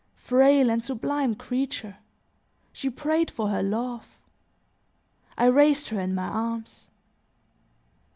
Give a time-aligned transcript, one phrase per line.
[0.15, 1.97] Frail and sublime creature;
[2.73, 4.17] she prayed for her love.
[5.37, 6.87] I raised her in my arms.